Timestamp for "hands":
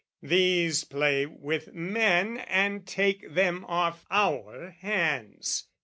4.71-5.67